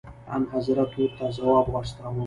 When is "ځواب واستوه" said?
1.37-2.09